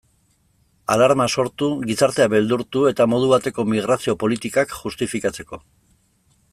[0.93, 5.63] Alarma sortu, gizartea beldurtu, eta modu bateko migrazio politikak justifikatzeko.